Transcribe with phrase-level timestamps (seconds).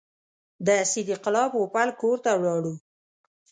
[0.65, 2.73] د صدیق الله پوپل کور ته ولاړو.